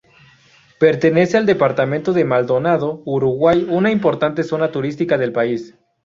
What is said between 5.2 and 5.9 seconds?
país.